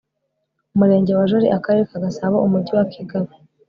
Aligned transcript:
murenge 0.77 1.11
wa 1.17 1.25
jali 1.31 1.47
akarere 1.57 1.83
ka 1.91 1.97
gasabo 2.03 2.35
umujyi 2.47 2.71
wa 2.77 2.85
kigali 2.93 3.33